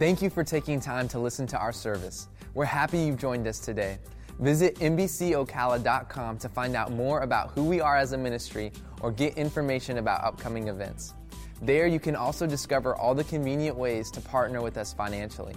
[0.00, 2.28] Thank you for taking time to listen to our service.
[2.54, 3.98] We're happy you've joined us today.
[4.38, 9.36] Visit NBCOcala.com to find out more about who we are as a ministry or get
[9.36, 11.12] information about upcoming events.
[11.60, 15.54] There, you can also discover all the convenient ways to partner with us financially.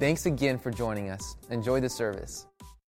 [0.00, 1.36] Thanks again for joining us.
[1.50, 2.48] Enjoy the service.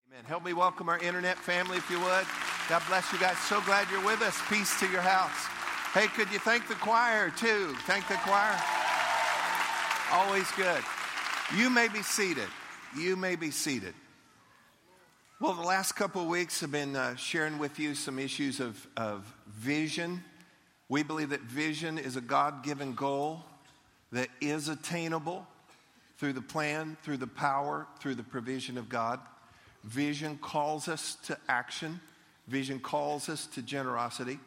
[0.08, 0.24] Amen.
[0.26, 2.24] Help me welcome our internet family, if you would.
[2.68, 3.36] God bless you guys.
[3.38, 4.40] So glad you're with us.
[4.48, 5.48] Peace to your house.
[5.92, 7.74] Hey, could you thank the choir too?
[7.84, 8.77] Thank the choir.
[10.10, 10.82] Always good.
[11.54, 12.48] You may be seated.
[12.96, 13.92] You may be seated.
[15.38, 18.86] Well, the last couple of weeks have been uh, sharing with you some issues of,
[18.96, 20.24] of vision.
[20.88, 23.44] We believe that vision is a God given goal
[24.12, 25.46] that is attainable
[26.16, 29.20] through the plan, through the power, through the provision of God.
[29.84, 32.00] Vision calls us to action,
[32.46, 34.38] vision calls us to generosity.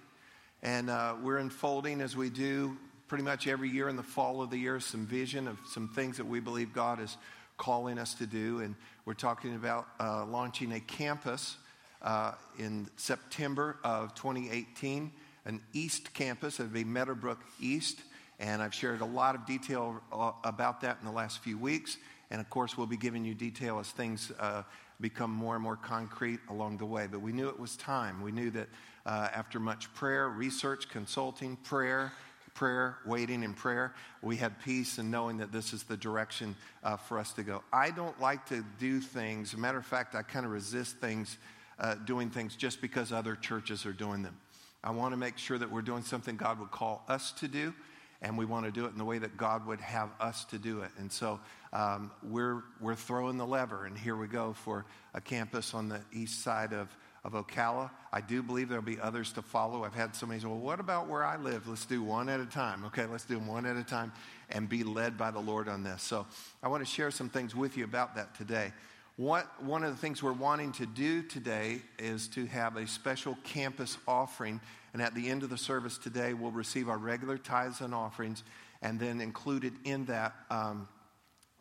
[0.64, 2.78] And uh, we're unfolding as we do
[3.12, 6.16] pretty much every year in the fall of the year some vision of some things
[6.16, 7.18] that we believe God is
[7.58, 8.62] calling us to do.
[8.62, 11.58] And we're talking about uh, launching a campus
[12.02, 15.12] uh, in September of 2018,
[15.44, 16.62] an East campus.
[16.62, 18.00] It would be Meadowbrook East.
[18.40, 21.98] And I've shared a lot of detail uh, about that in the last few weeks.
[22.30, 24.64] And of course, we'll be giving you detail as things uh,
[25.02, 27.08] become more and more concrete along the way.
[27.12, 28.22] But we knew it was time.
[28.22, 28.70] We knew that
[29.06, 32.14] uh, after much prayer, research, consulting, prayer,
[32.54, 36.98] prayer, waiting in prayer, we had peace and knowing that this is the direction uh,
[36.98, 37.64] for us to go.
[37.72, 41.38] I don't like to do things, matter of fact, I kind of resist things,
[41.80, 44.38] uh, doing things just because other churches are doing them.
[44.84, 47.74] I want to make sure that we're doing something God would call us to do,
[48.22, 50.58] and we want to do it in the way that God would have us to
[50.58, 50.92] do it.
[50.98, 51.40] And so
[51.74, 56.02] um, we're, we're throwing the lever, and here we go for a campus on the
[56.12, 56.90] east side of
[57.24, 57.92] of Ocala.
[58.12, 59.84] I do believe there'll be others to follow.
[59.84, 61.68] I've had somebody say, well, what about where I live?
[61.68, 62.84] Let's do one at a time.
[62.86, 64.12] Okay, let's do them one at a time
[64.50, 66.02] and be led by the Lord on this.
[66.02, 66.26] So
[66.64, 68.74] I want to share some things with you about that today.
[69.18, 73.38] What, one of the things we're wanting to do today is to have a special
[73.44, 74.60] campus offering.
[74.94, 78.44] And at the end of the service today, we'll receive our regular tithes and offerings.
[78.82, 80.88] And then included in that, um,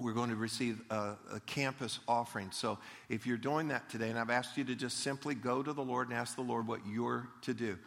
[0.01, 2.51] we're going to receive a, a, campus offering.
[2.53, 2.79] So
[3.09, 5.83] if you're doing that today, and I've asked you to just simply go to the
[5.83, 7.79] Lord and ask the Lord what you're to do.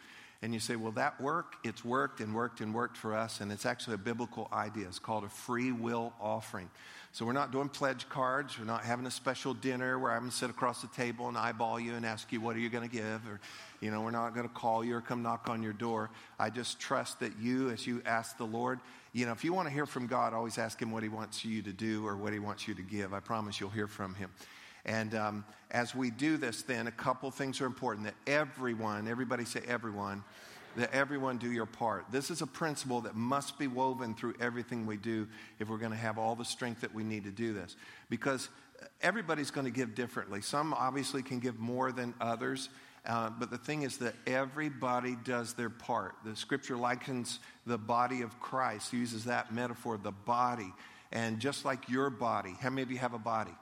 [0.42, 3.50] And you say, well, that work, it's worked and worked and worked for us, and
[3.50, 4.86] it's actually a biblical idea.
[4.86, 6.68] It's called a free will offering.
[7.14, 8.58] So we're not doing pledge cards.
[8.58, 11.38] We're not having a special dinner where I'm going to sit across the table and
[11.38, 13.24] eyeball you and ask you, what are you going to give?
[13.28, 13.38] Or,
[13.80, 16.10] you know, we're not going to call you or come knock on your door.
[16.40, 18.80] I just trust that you, as you ask the Lord,
[19.12, 21.44] you know, if you want to hear from God, always ask Him what He wants
[21.44, 23.14] you to do or what He wants you to give.
[23.14, 24.32] I promise you'll hear from Him.
[24.84, 29.44] And um, as we do this, then, a couple things are important that everyone, everybody
[29.44, 30.24] say everyone,
[30.76, 32.06] that everyone do your part.
[32.10, 35.92] This is a principle that must be woven through everything we do if we're going
[35.92, 37.76] to have all the strength that we need to do this.
[38.10, 38.48] Because
[39.00, 40.40] everybody's going to give differently.
[40.40, 42.68] Some obviously can give more than others.
[43.06, 46.14] Uh, but the thing is that everybody does their part.
[46.24, 50.72] The scripture likens the body of Christ, uses that metaphor, the body.
[51.12, 53.52] And just like your body, how many of you have a body?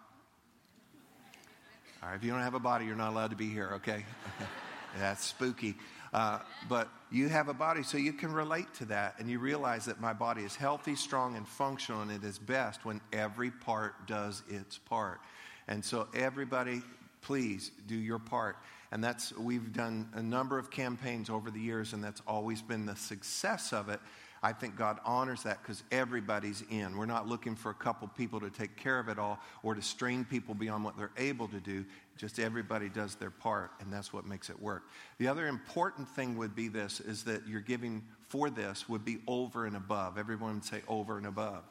[2.03, 4.05] All right, if you don't have a body, you're not allowed to be here, okay?
[4.99, 5.75] That's spooky.
[6.13, 9.87] Uh, but you have a body, so you can relate to that, and you realize
[9.87, 14.07] that my body is healthy, strong, and functional, and it is best when every part
[14.07, 15.21] does its part.
[15.69, 16.83] And so, everybody,
[17.23, 18.57] please do your part.
[18.91, 22.85] And that's, we've done a number of campaigns over the years, and that's always been
[22.85, 24.01] the success of it.
[24.45, 26.97] I think God honors that because everybody's in.
[26.97, 29.83] We're not looking for a couple people to take care of it all or to
[29.83, 31.85] strain people beyond what they're able to do.
[32.17, 34.83] Just everybody does their part, and that's what makes it work.
[35.19, 39.19] The other important thing would be this is that your giving for this would be
[39.29, 40.19] over and above.
[40.19, 41.63] Everyone would say over and above.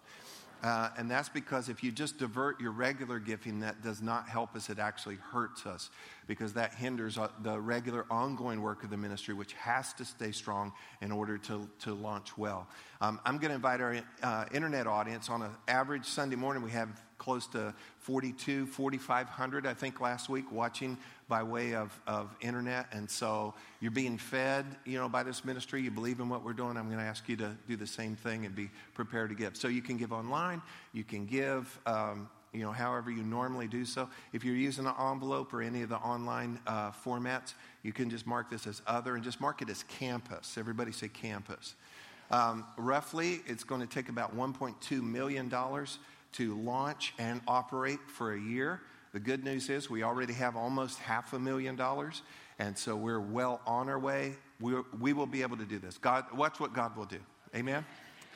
[0.63, 4.55] Uh, and that's because if you just divert your regular giving, that does not help
[4.55, 4.69] us.
[4.69, 5.89] It actually hurts us
[6.27, 10.31] because that hinders uh, the regular ongoing work of the ministry, which has to stay
[10.31, 10.71] strong
[11.01, 12.67] in order to, to launch well.
[13.01, 16.61] Um, I'm going to invite our uh, internet audience on an average Sunday morning.
[16.61, 20.97] We have close to 42, 4,500, I think, last week watching
[21.31, 22.87] by way of, of internet.
[22.91, 25.81] And so you're being fed, you know, by this ministry.
[25.81, 26.75] You believe in what we're doing.
[26.75, 29.55] I'm going to ask you to do the same thing and be prepared to give.
[29.55, 30.61] So you can give online.
[30.91, 34.09] You can give, um, you know, however you normally do so.
[34.33, 38.27] If you're using an envelope or any of the online uh, formats, you can just
[38.27, 40.57] mark this as other and just mark it as campus.
[40.57, 41.75] Everybody say campus.
[42.29, 48.39] Um, roughly, it's going to take about $1.2 million to launch and operate for a
[48.39, 48.81] year.
[49.13, 52.21] The good news is we already have almost half a million dollars,
[52.59, 54.35] and so we're well on our way.
[54.61, 55.97] we we will be able to do this.
[55.97, 57.19] God, watch what God will do.
[57.53, 57.85] Amen?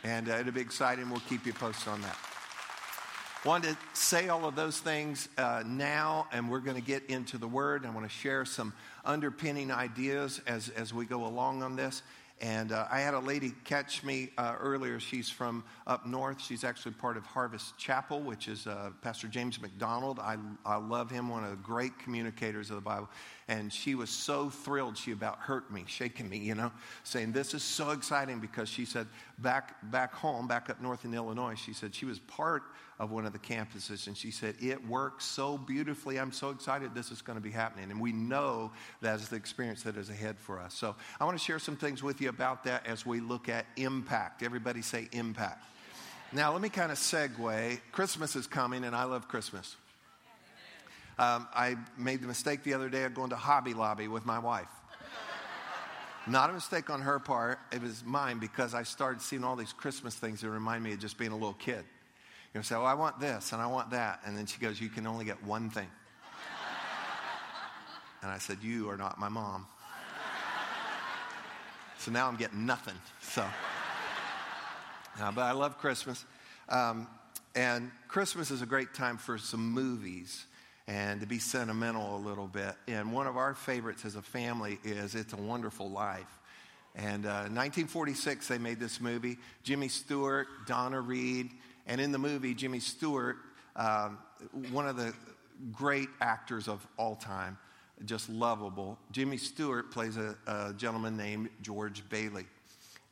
[0.03, 1.09] And uh, it'll be exciting.
[1.09, 2.17] We'll keep you posted on that.
[3.45, 7.37] wanted to say all of those things uh, now, and we're going to get into
[7.37, 7.85] the Word.
[7.85, 8.73] I want to share some
[9.05, 12.03] underpinning ideas as, as we go along on this.
[12.41, 14.99] And uh, I had a lady catch me uh, earlier.
[14.99, 16.41] She's from up north.
[16.41, 20.19] She's actually part of Harvest Chapel, which is uh, Pastor James MacDonald.
[20.19, 23.09] I, I love him, one of the great communicators of the Bible.
[23.47, 24.97] And she was so thrilled.
[24.97, 26.71] She about hurt me, shaking me, you know,
[27.03, 29.05] saying, This is so exciting because she said,
[29.37, 32.63] back, back home, back up north in Illinois, she said she was part
[32.97, 34.07] of one of the campuses.
[34.07, 36.19] And she said, It works so beautifully.
[36.19, 37.91] I'm so excited this is going to be happening.
[37.91, 38.71] And we know
[39.01, 40.73] that is the experience that is ahead for us.
[40.73, 43.67] So I want to share some things with you about that as we look at
[43.77, 44.41] impact.
[44.41, 45.63] Everybody say impact.
[46.31, 47.79] Now, let me kind of segue.
[47.91, 49.75] Christmas is coming, and I love Christmas.
[51.17, 54.39] Um, I made the mistake the other day of going to Hobby Lobby with my
[54.39, 54.67] wife.
[56.27, 59.71] Not a mistake on her part, it was mine because I started seeing all these
[59.71, 61.83] Christmas things that remind me of just being a little kid.
[62.53, 64.21] You know, say, oh, I want this and I want that.
[64.25, 65.87] And then she goes, You can only get one thing.
[68.23, 69.67] And I said, You are not my mom.
[71.99, 72.95] So now I'm getting nothing.
[73.21, 73.43] So,
[75.21, 76.25] uh, but I love Christmas.
[76.69, 77.07] Um,
[77.55, 80.45] and Christmas is a great time for some movies
[80.87, 82.75] and to be sentimental a little bit.
[82.87, 86.39] And one of our favorites as a family is It's a Wonderful Life.
[86.95, 89.37] And uh, 1946, they made this movie.
[89.63, 91.49] Jimmy Stewart, Donna Reed,
[91.87, 93.37] and in the movie, Jimmy Stewart,
[93.75, 94.17] um,
[94.71, 95.13] one of the
[95.71, 97.57] great actors of all time,
[98.05, 98.97] just lovable.
[99.11, 102.45] Jimmy Stewart plays a, a gentleman named George Bailey.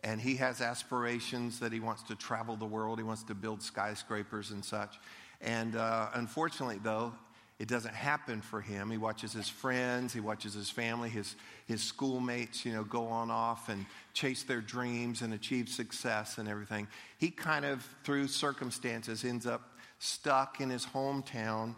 [0.04, 3.62] And he has aspirations that he wants to travel the world, he wants to build
[3.62, 5.00] skyscrapers and such.
[5.42, 7.14] And uh, unfortunately, though,
[7.64, 8.92] it doesn't happen for him.
[8.92, 13.32] He watches his friends, he watches his family, his, his schoolmates, you know, go on
[13.32, 16.90] off and chase their dreams and achieve success and everything.
[17.20, 21.74] He kind of, through circumstances, ends up stuck in his hometown.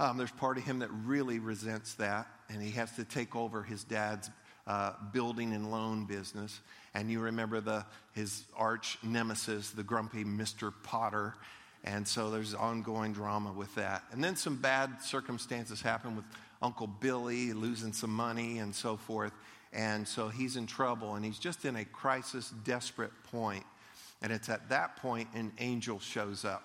[0.00, 3.62] Um, there's part of him that really resents that, and he has to take over
[3.62, 4.28] his dad's
[4.66, 6.58] uh, building and loan business.
[6.92, 10.72] And you remember the, his arch nemesis, the grumpy Mr.
[10.82, 11.34] Potter
[11.84, 14.04] and so there's ongoing drama with that.
[14.10, 16.24] And then some bad circumstances happen with
[16.62, 19.32] Uncle Billy losing some money and so forth.
[19.72, 23.64] And so he's in trouble and he's just in a crisis, desperate point.
[24.22, 26.62] And it's at that point an angel shows up.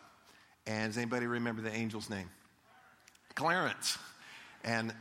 [0.66, 2.30] And does anybody remember the angel's name?
[3.36, 3.98] Clarence.
[4.64, 4.94] And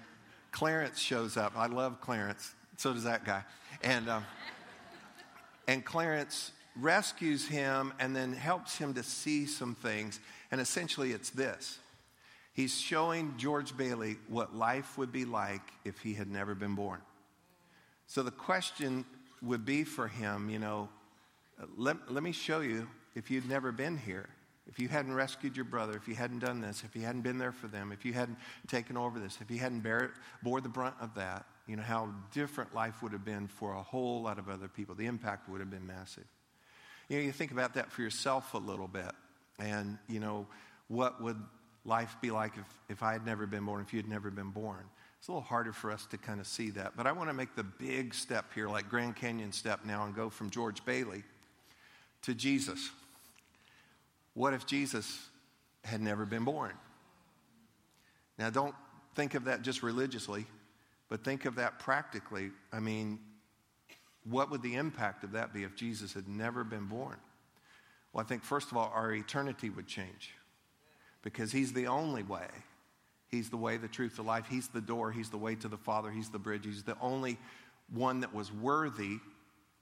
[0.51, 1.53] Clarence shows up.
[1.57, 2.55] I love Clarence.
[2.77, 3.45] So does that guy.
[3.83, 4.25] And, um,
[5.69, 10.21] and Clarence rescues him and then helps him to see some things.
[10.51, 11.79] And essentially, it's this
[12.59, 17.01] He's showing George Bailey what life would be like if he had never been born.
[18.09, 19.05] So the question
[19.43, 20.89] would be for him, you know,
[21.77, 24.29] let, let me show you if you'd never been here,
[24.67, 27.39] if you hadn't rescued your brother, if you hadn't done this, if you hadn't been
[27.39, 30.11] there for them, if you hadn't taken over this, if you hadn't bear,
[30.43, 33.83] bore the brunt of that, you know, how different life would have been for a
[33.85, 34.97] whole lot of other people.
[34.97, 36.27] The impact would have been massive.
[37.09, 39.13] You know, you think about that for yourself a little bit.
[39.59, 40.47] And, you know,
[40.89, 41.43] what would
[41.85, 44.51] life be like if, if I had never been born, if you had never been
[44.51, 44.85] born?
[45.19, 46.97] It's a little harder for us to kind of see that.
[46.97, 50.15] But I want to make the big step here, like Grand Canyon step now, and
[50.15, 51.25] go from George Bailey
[52.23, 52.91] to Jesus.
[54.35, 55.19] What if Jesus
[55.85, 56.73] had never been born?
[58.39, 58.75] Now, don't
[59.17, 60.47] think of that just religiously,
[61.09, 62.51] but think of that practically.
[62.73, 63.19] I mean,
[64.29, 67.17] what would the impact of that be if Jesus had never been born?
[68.13, 70.33] Well, I think, first of all, our eternity would change
[71.23, 72.49] because He's the only way.
[73.29, 74.47] He's the way, the truth, the life.
[74.49, 75.13] He's the door.
[75.13, 76.11] He's the way to the Father.
[76.11, 76.65] He's the bridge.
[76.65, 77.37] He's the only
[77.93, 79.19] one that was worthy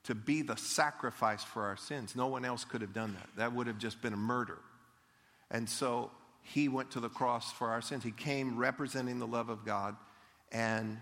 [0.05, 2.17] to be the sacrifice for our sins.
[2.17, 3.29] No one else could have done that.
[3.37, 4.59] That would have just been a murder.
[5.51, 6.11] And so
[6.43, 8.05] he went to the cross for our sins.
[8.05, 9.97] He came representing the love of God
[10.53, 10.99] and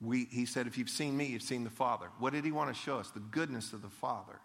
[0.00, 2.08] we, he said, If you've seen me, you've seen the Father.
[2.18, 3.10] What did he want to show us?
[3.10, 4.40] The goodness of the Father.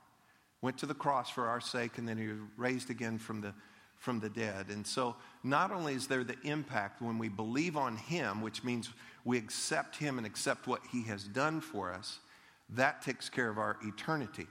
[0.62, 3.54] Went to the cross for our sake, and then he was raised again from the,
[3.98, 4.68] from the dead.
[4.70, 8.90] And so, not only is there the impact when we believe on him, which means
[9.26, 12.20] we accept him and accept what he has done for us,
[12.70, 14.48] that takes care of our eternity.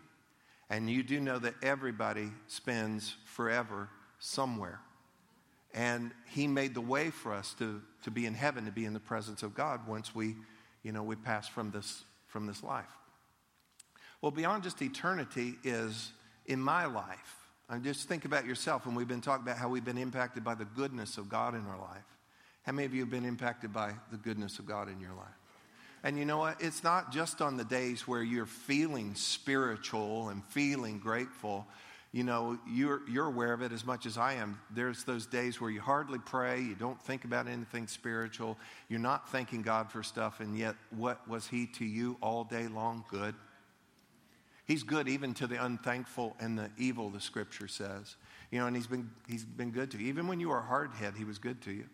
[0.69, 3.89] And you do know that everybody spends forever
[4.19, 4.81] somewhere.
[5.73, 8.93] And he made the way for us to, to be in heaven, to be in
[8.93, 10.37] the presence of God once we
[10.83, 12.91] you know, we pass from this, from this life.
[14.23, 16.13] Well, beyond just eternity is
[16.47, 17.37] in my life.
[17.69, 20.55] I just think about yourself, and we've been talking about how we've been impacted by
[20.55, 22.05] the goodness of God in our life.
[22.65, 25.29] How many of you have been impacted by the goodness of God in your life?
[26.03, 26.61] And you know what?
[26.61, 31.67] It's not just on the days where you're feeling spiritual and feeling grateful.
[32.13, 34.59] You know, you're, you're aware of it as much as I am.
[34.75, 39.31] There's those days where you hardly pray, you don't think about anything spiritual, you're not
[39.31, 43.05] thanking God for stuff, and yet what was He to you all day long?
[43.09, 43.37] Good.
[44.65, 48.17] He's good even to the unthankful and the evil, the scripture says.
[48.51, 50.09] You know, and He's been, he's been good to you.
[50.09, 51.87] Even when you were a hardhead, He was good to you.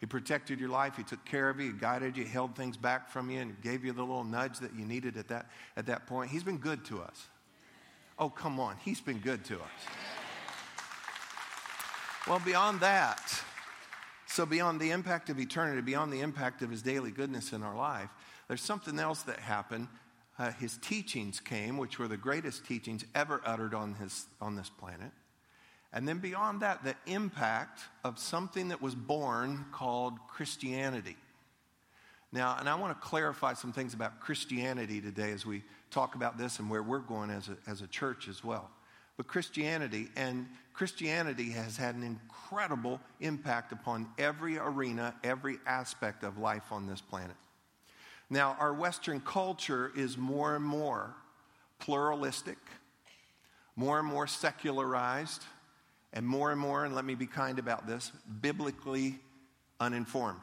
[0.00, 0.96] He protected your life.
[0.96, 1.72] He took care of you.
[1.72, 2.24] He guided you.
[2.24, 5.16] He held things back from you and gave you the little nudge that you needed
[5.16, 5.46] at that,
[5.76, 6.30] at that point.
[6.30, 7.26] He's been good to us.
[8.18, 8.76] Oh, come on.
[8.84, 9.70] He's been good to us.
[12.26, 13.42] Well, beyond that,
[14.26, 17.76] so beyond the impact of eternity, beyond the impact of his daily goodness in our
[17.76, 18.10] life,
[18.48, 19.88] there's something else that happened.
[20.38, 24.68] Uh, his teachings came, which were the greatest teachings ever uttered on, his, on this
[24.68, 25.10] planet.
[25.92, 31.16] And then beyond that, the impact of something that was born called Christianity.
[32.32, 36.36] Now, and I want to clarify some things about Christianity today as we talk about
[36.36, 38.70] this and where we're going as a, as a church as well.
[39.16, 46.38] But Christianity, and Christianity has had an incredible impact upon every arena, every aspect of
[46.38, 47.34] life on this planet.
[48.30, 51.14] Now, our Western culture is more and more
[51.78, 52.58] pluralistic,
[53.74, 55.42] more and more secularized
[56.12, 59.18] and more and more, and let me be kind about this, biblically
[59.80, 60.42] uninformed.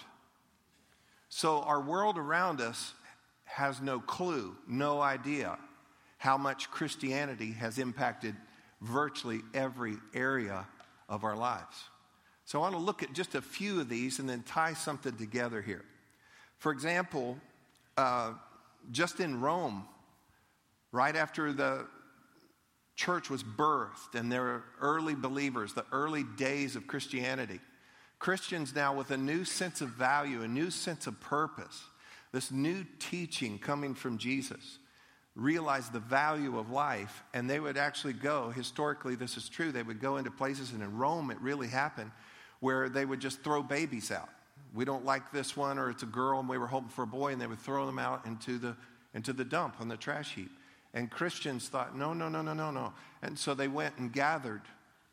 [1.35, 2.93] So our world around us
[3.43, 5.57] has no clue, no idea
[6.17, 8.37] how much Christianity has impacted
[8.79, 10.65] virtually every area
[11.09, 11.75] of our lives.
[12.45, 15.17] So I want to look at just a few of these and then tie something
[15.17, 15.83] together here.
[16.57, 17.37] For example,
[17.97, 18.31] uh,
[18.93, 19.85] just in Rome,
[20.93, 21.85] right after the
[22.95, 27.59] church was birthed and there were early believers, the early days of Christianity.
[28.19, 31.83] Christians now with a new sense of value, a new sense of purpose,
[32.31, 34.79] this new teaching coming from Jesus,
[35.35, 37.23] realized the value of life.
[37.33, 40.81] And they would actually go, historically, this is true, they would go into places, and
[40.81, 42.11] in Rome it really happened,
[42.61, 44.29] where they would just throw babies out.
[44.73, 47.07] We don't like this one, or it's a girl, and we were hoping for a
[47.07, 48.75] boy, and they would throw them out into the,
[49.13, 50.51] into the dump on the trash heap.
[50.93, 52.93] And Christians thought, no, no, no, no, no, no.
[53.21, 54.61] And so they went and gathered,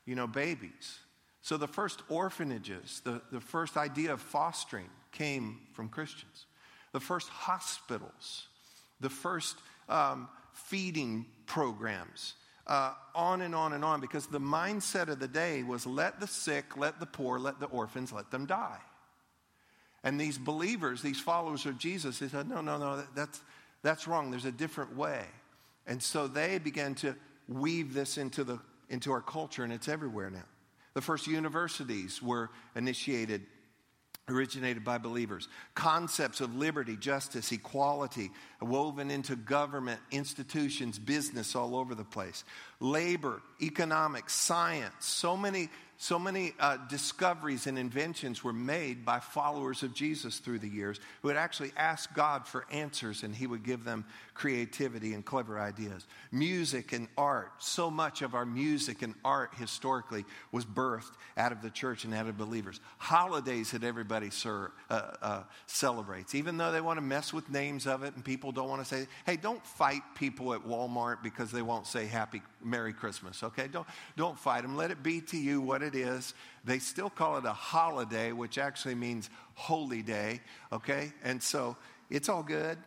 [0.07, 0.99] you know, babies.
[1.43, 6.47] So the first orphanages, the, the first idea of fostering came from Christians.
[6.93, 8.47] The first hospitals,
[9.01, 9.57] the first
[9.89, 12.35] um, feeding programs,
[12.69, 16.29] uh, on and on and on, because the mindset of the day was let the
[16.29, 18.79] sick, let the poor, let the orphans, let them die.
[20.05, 23.41] And these believers, these followers of Jesus, they said, no, no, no, that's,
[23.83, 24.31] that's wrong.
[24.31, 25.25] There's a different way.
[25.89, 27.17] And so they began to
[27.49, 30.45] weave this into, the, into our culture, and it's everywhere now.
[30.95, 33.47] The first universities were initiated,
[34.29, 35.49] originated by believers.
[35.75, 38.31] Concepts of liberty, justice, equality,
[38.61, 42.45] woven into government, institutions, business all over the place.
[42.81, 45.71] Labor, economics, science, so many
[46.03, 50.99] so many uh, discoveries and inventions were made by followers of Jesus through the years
[51.21, 54.05] who would actually ask God for answers and He would give them
[54.35, 56.05] creativity and clever ideas.
[56.33, 61.63] Music and art, so much of our music and art historically was birthed out of
[61.63, 62.81] the church and out of believers.
[62.99, 68.03] Holidays that everybody uh, uh, celebrates, even though they want to mess with names of
[68.03, 71.63] it and people don't want to say, hey, don't fight people at Walmart because they
[71.63, 73.69] won't say Happy Merry Christmas, okay?
[73.69, 74.77] Don't, don't fight them.
[74.77, 76.35] Let it be to you what it is.
[76.65, 80.41] They still call it a holiday, which actually means holy day,
[80.73, 81.13] okay?
[81.23, 81.77] And so
[82.11, 82.79] it's all good.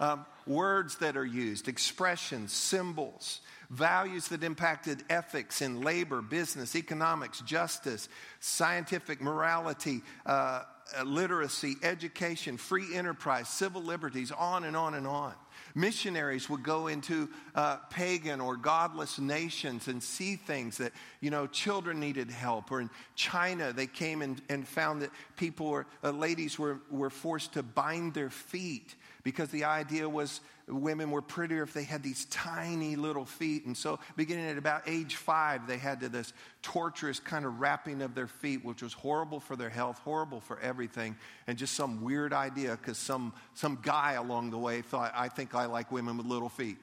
[0.00, 3.40] Um, words that are used, expressions, symbols,
[3.70, 8.08] values that impacted ethics in labor, business, economics, justice,
[8.40, 10.62] scientific morality, uh,
[11.04, 15.34] literacy, education, free enterprise, civil liberties, on and on and on.
[15.74, 21.46] Missionaries would go into uh, pagan or godless nations and see things that, you know,
[21.46, 22.70] children needed help.
[22.70, 27.10] Or in China, they came and, and found that people were, uh, ladies were, were
[27.10, 30.40] forced to bind their feet because the idea was
[30.72, 33.66] women were prettier if they had these tiny little feet.
[33.66, 38.02] And so, beginning at about age five, they had to this torturous kind of wrapping
[38.02, 42.02] of their feet, which was horrible for their health, horrible for everything, and just some
[42.02, 46.16] weird idea because some, some guy along the way thought, I think I like women
[46.16, 46.78] with little feet.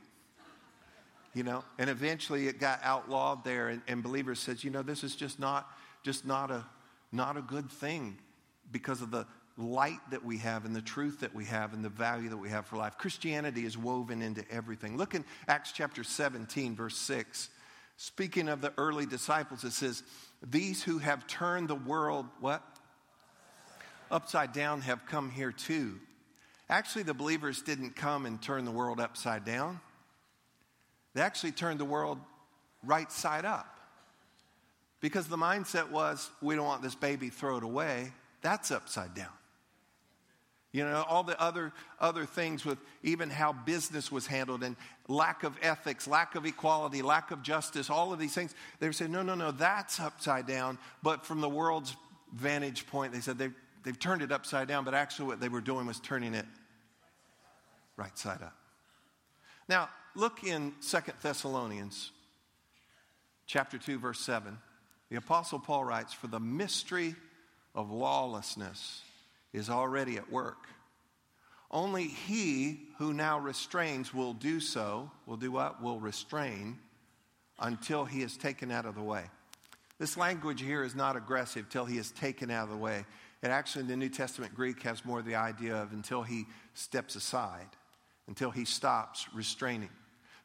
[1.33, 5.03] You know, and eventually it got outlawed there, and, and believers said, you know, this
[5.03, 5.69] is just not,
[6.03, 6.65] just not a,
[7.11, 8.17] not a good thing
[8.71, 9.25] because of the
[9.59, 12.49] light that we have and the truth that we have and the value that we
[12.49, 12.97] have for life.
[12.97, 14.97] Christianity is woven into everything.
[14.97, 17.49] Look in Acts chapter 17, verse 6.
[17.97, 20.03] Speaking of the early disciples, it says,
[20.41, 22.63] These who have turned the world, what?
[24.09, 25.99] Upside down have come here too.
[26.69, 29.81] Actually, the believers didn't come and turn the world upside down.
[31.13, 32.19] They actually turned the world
[32.83, 33.79] right side up.
[35.01, 38.11] Because the mindset was, we don't want this baby thrown away.
[38.41, 39.31] That's upside down.
[40.71, 44.75] You know, all the other, other things with even how business was handled and
[45.07, 48.53] lack of ethics, lack of equality, lack of justice, all of these things.
[48.79, 50.77] They were saying, no, no, no, that's upside down.
[51.01, 51.95] But from the world's
[52.33, 55.61] vantage point, they said they've, they've turned it upside down, but actually what they were
[55.61, 56.45] doing was turning it
[57.97, 58.55] right side up.
[59.67, 62.11] Now, look in Second Thessalonians
[63.47, 64.55] chapter 2, verse 7.
[65.09, 67.15] The Apostle Paul writes, For the mystery
[67.73, 69.01] of lawlessness
[69.53, 70.67] is already at work.
[71.71, 75.81] Only he who now restrains will do so, will do what?
[75.81, 76.79] Will restrain
[77.59, 79.25] until he is taken out of the way.
[79.99, 83.05] This language here is not aggressive till he is taken out of the way.
[83.41, 87.15] It actually, in the New Testament Greek, has more the idea of until he steps
[87.15, 87.67] aside,
[88.27, 89.89] until he stops restraining.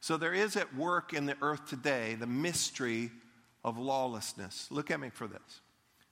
[0.00, 3.10] So there is at work in the earth today the mystery
[3.64, 4.68] of lawlessness.
[4.70, 5.60] Look at me for this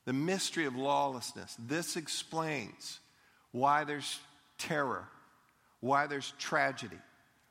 [0.05, 1.57] the mystery of lawlessness.
[1.59, 2.99] This explains
[3.53, 4.21] why there's
[4.59, 5.07] terror,
[5.81, 6.99] why there's tragedy,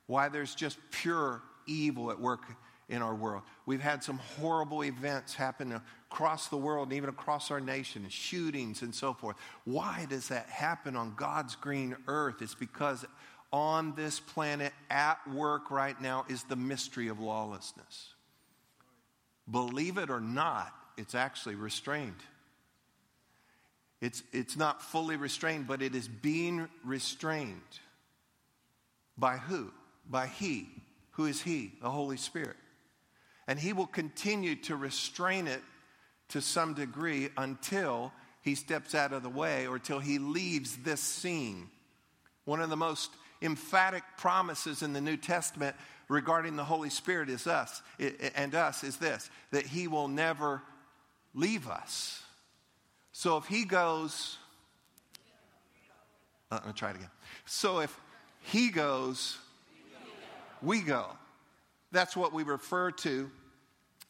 [0.07, 2.41] why there's just pure evil at work
[2.89, 3.43] in our world.
[3.65, 5.79] We've had some horrible events happen
[6.11, 9.37] across the world and even across our nation, shootings and so forth.
[9.63, 12.41] Why does that happen on God's green earth?
[12.41, 13.05] It's because
[13.53, 18.13] on this planet at work right now is the mystery of lawlessness.
[19.49, 22.21] Believe it or not, it's actually restrained.
[24.01, 27.61] It's, it's not fully restrained, but it is being restrained.
[29.17, 29.71] By who?
[30.09, 30.67] By He.
[31.11, 31.73] Who is He?
[31.81, 32.57] The Holy Spirit.
[33.47, 35.61] And He will continue to restrain it
[36.29, 41.01] to some degree until He steps out of the way or till He leaves this
[41.01, 41.69] scene.
[42.45, 45.75] One of the most emphatic promises in the New Testament
[46.07, 47.83] regarding the Holy Spirit is us
[48.35, 50.63] and us is this that He will never
[51.35, 52.23] leave us.
[53.11, 54.37] So if he goes,
[56.51, 57.09] uh, let me try it again.
[57.45, 57.97] So if
[58.41, 59.37] he goes,
[60.61, 61.07] we go.
[61.91, 63.29] That's what we refer to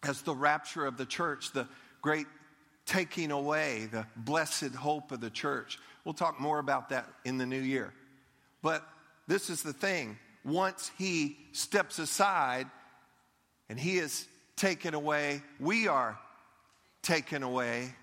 [0.04, 1.68] as the rapture of the church, the
[2.02, 2.28] great
[2.86, 5.80] taking away, the blessed hope of the church.
[6.04, 7.94] We'll talk more about that in the new year.
[8.62, 8.88] But
[9.28, 12.68] this is the thing once he steps aside
[13.70, 16.20] and he is taken away, we are
[17.02, 17.94] taken away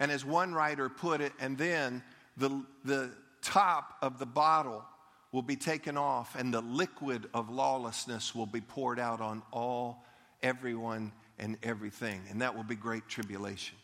[0.00, 2.02] and as one writer put it, and then
[2.36, 3.10] the, the
[3.42, 4.84] top of the bottle
[5.32, 10.04] will be taken off, and the liquid of lawlessness will be poured out on all,
[10.42, 12.22] everyone, and everything.
[12.30, 13.76] And that will be great tribulation.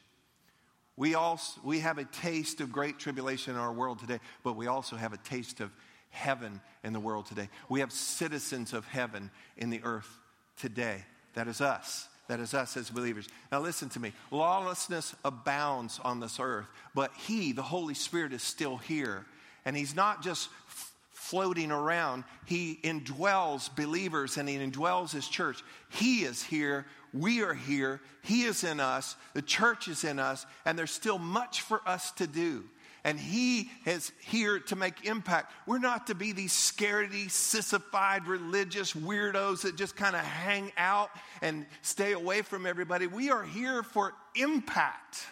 [0.96, 4.68] We, also, we have a taste of great tribulation in our world today, but we
[4.68, 5.70] also have a taste of
[6.10, 7.48] heaven in the world today.
[7.68, 10.08] We have citizens of heaven in the earth
[10.56, 11.04] today.
[11.34, 12.08] That is us.
[12.28, 13.28] That is us as believers.
[13.52, 14.12] Now, listen to me.
[14.30, 19.26] Lawlessness abounds on this earth, but He, the Holy Spirit, is still here.
[19.64, 25.62] And He's not just f- floating around, He indwells believers and He indwells His church.
[25.90, 26.86] He is here.
[27.12, 28.00] We are here.
[28.22, 29.16] He is in us.
[29.34, 30.46] The church is in us.
[30.64, 32.64] And there's still much for us to do
[33.04, 35.52] and He is here to make impact.
[35.66, 41.10] We're not to be these scaredy, sissified religious weirdos that just kind of hang out
[41.42, 43.06] and stay away from everybody.
[43.06, 45.26] We are here for impact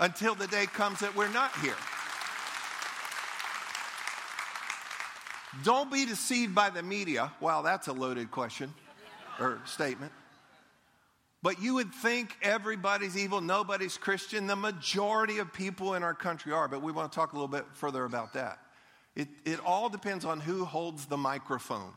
[0.00, 1.76] until the day comes that we're not here.
[5.62, 7.30] Don't be deceived by the media.
[7.40, 8.72] Wow, that's a loaded question
[9.38, 10.12] or statement.
[11.42, 14.46] But you would think everybody's evil, nobody's Christian.
[14.46, 17.48] The majority of people in our country are, but we want to talk a little
[17.48, 18.60] bit further about that.
[19.16, 21.92] It, it all depends on who holds the microphone.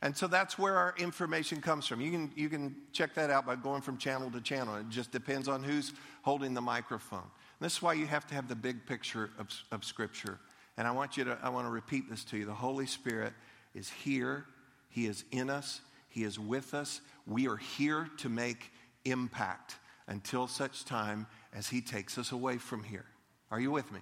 [0.00, 2.00] And so that's where our information comes from.
[2.00, 4.76] You can, you can check that out by going from channel to channel.
[4.76, 7.18] It just depends on who's holding the microphone.
[7.18, 10.38] And this is why you have to have the big picture of, of Scripture.
[10.76, 12.44] And I want you to, I want to repeat this to you.
[12.44, 13.32] The Holy Spirit
[13.74, 14.44] is here,
[14.90, 17.00] He is in us, He is with us.
[17.28, 18.72] We are here to make
[19.04, 23.04] impact until such time as He takes us away from here.
[23.50, 24.00] Are you with me?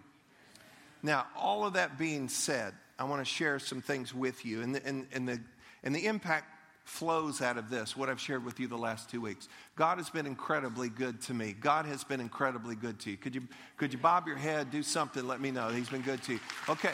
[1.03, 4.63] Now, all of that being said, I want to share some things with you.
[4.63, 5.41] And the, and, and, the,
[5.83, 6.47] and the impact
[6.85, 9.49] flows out of this, what I've shared with you the last two weeks.
[9.75, 11.53] God has been incredibly good to me.
[11.53, 13.17] God has been incredibly good to you.
[13.17, 13.43] Could you,
[13.77, 16.41] could you bob your head, do something, let me know He's been good to you?
[16.69, 16.93] Okay.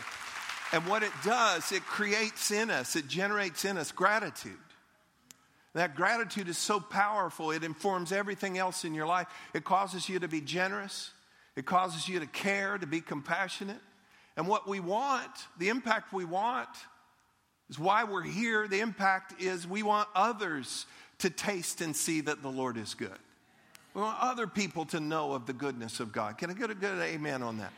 [0.72, 4.56] And what it does, it creates in us, it generates in us gratitude.
[5.74, 9.26] That gratitude is so powerful, it informs everything else in your life.
[9.54, 11.10] It causes you to be generous,
[11.56, 13.80] it causes you to care, to be compassionate.
[14.36, 16.68] And what we want, the impact we want,
[17.68, 18.66] is why we're here.
[18.66, 20.86] The impact is we want others
[21.18, 23.18] to taste and see that the Lord is good.
[23.94, 26.38] We want other people to know of the goodness of God.
[26.38, 27.72] Can I get a good amen on that?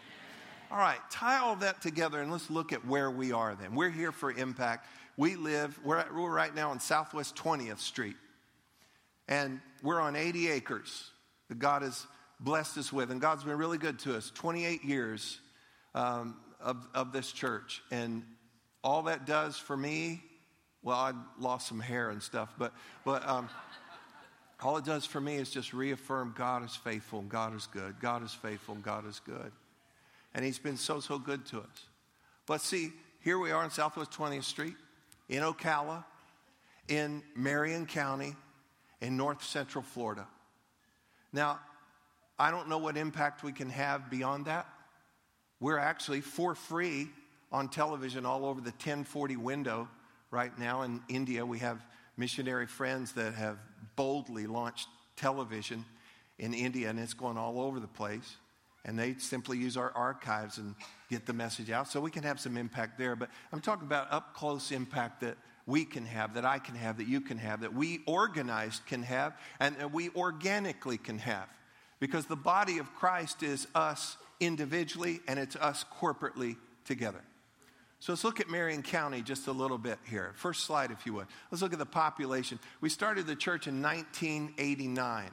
[0.70, 3.74] All right, tie all that together and let's look at where we are then.
[3.74, 4.88] We're here for impact.
[5.16, 8.16] We live, we're, at, we're right now on Southwest 20th Street,
[9.28, 11.10] and we're on 80 acres
[11.48, 12.06] that God has
[12.40, 13.10] blessed us with.
[13.10, 15.38] And God's been really good to us 28 years
[15.94, 17.82] um, of, of this church.
[17.90, 18.24] And
[18.82, 20.20] all that does for me,
[20.82, 22.72] well, I lost some hair and stuff, but,
[23.04, 23.48] but um,
[24.60, 28.24] all it does for me is just reaffirm God is faithful, God is good, God
[28.24, 29.52] is faithful, God is good.
[30.34, 31.86] And He's been so, so good to us.
[32.46, 34.74] But see, here we are in Southwest 20th Street,
[35.28, 36.04] in Ocala,
[36.88, 38.34] in Marion County,
[39.00, 40.26] in north central Florida.
[41.32, 41.60] Now,
[42.38, 44.66] I don't know what impact we can have beyond that.
[45.60, 47.08] We're actually for free
[47.52, 49.88] on television all over the 1040 window
[50.30, 51.46] right now in India.
[51.46, 51.80] We have
[52.16, 53.58] missionary friends that have
[53.96, 55.84] boldly launched television
[56.38, 58.36] in India, and it's going all over the place.
[58.84, 60.74] And they simply use our archives and
[61.10, 61.88] get the message out.
[61.88, 63.16] So we can have some impact there.
[63.16, 66.98] But I'm talking about up close impact that we can have, that I can have,
[66.98, 71.48] that you can have, that we organized can have, and that we organically can have.
[72.00, 77.22] Because the body of Christ is us individually and it's us corporately together.
[78.00, 80.32] So let's look at Marion County just a little bit here.
[80.34, 81.26] First slide, if you would.
[81.50, 82.58] Let's look at the population.
[82.82, 85.30] We started the church in 1989.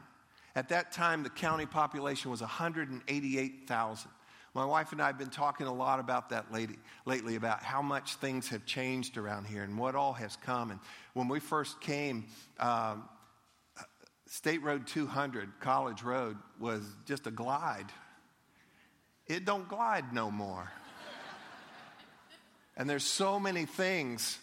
[0.56, 4.12] At that time, the county population was 188,000.
[4.54, 7.82] My wife and I have been talking a lot about that lady, lately, about how
[7.82, 10.72] much things have changed around here and what all has come.
[10.72, 10.80] And
[11.14, 12.26] when we first came,
[12.60, 13.08] um,
[14.28, 17.88] State Road 200, College Road, was just a glide.
[19.28, 20.70] It don't glide no more.
[22.76, 24.38] and there's so many things,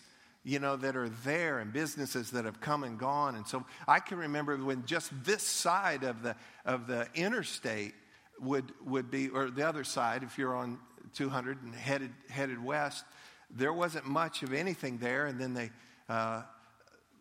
[0.49, 3.35] you know, that are there and businesses that have come and gone.
[3.35, 7.95] And so I can remember when just this side of the of the interstate
[8.41, 10.79] would would be, or the other side, if you're on
[11.13, 13.05] 200 and headed headed west,
[13.51, 15.27] there wasn't much of anything there.
[15.27, 15.71] And then they
[16.09, 16.45] uh,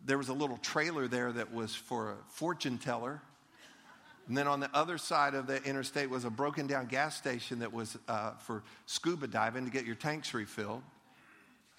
[0.06, 3.20] there was a little trailer there that was for a fortune teller.
[4.26, 7.58] And then on the other side of the interstate was a broken down gas station
[7.58, 10.82] that was uh, for scuba diving to get your tanks refilled.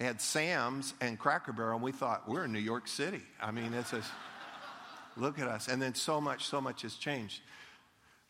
[0.00, 3.20] It had Sam's and Cracker Barrel, and we thought, we're in New York City.
[3.40, 4.02] I mean, it's a,
[5.16, 5.68] look at us.
[5.68, 7.42] And then so much, so much has changed.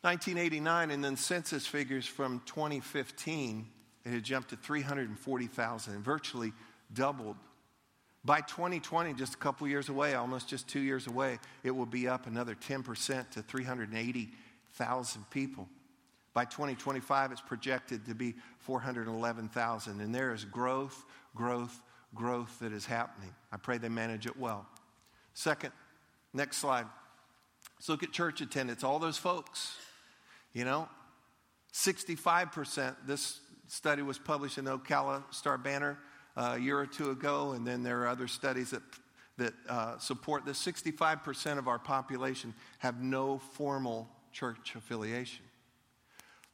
[0.03, 3.67] 1989, and then census figures from 2015,
[4.05, 6.53] it had jumped to 340,000 and virtually
[6.93, 7.37] doubled
[8.25, 12.07] by 2020, just a couple years away, almost just two years away, it will be
[12.07, 15.69] up another 10% to 380,000 people.
[16.35, 20.01] By 2025, it's projected to be 411,000.
[20.01, 21.81] And there is growth, growth,
[22.15, 23.35] growth that is happening.
[23.53, 24.67] I pray they manage it well.
[25.35, 25.73] Second,
[26.33, 26.87] next slide.
[27.77, 28.85] Let's look at church attendance.
[28.85, 29.77] All those folks,
[30.53, 30.89] you know,
[31.73, 32.95] 65%.
[33.07, 35.99] This study was published in Ocala Star Banner
[36.37, 38.83] a year or two ago, and then there are other studies that,
[39.39, 40.59] that uh, support this.
[40.65, 45.45] 65% of our population have no formal church affiliation.